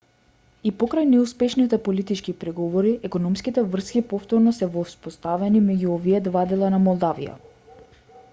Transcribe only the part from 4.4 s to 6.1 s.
се воспоставени меѓу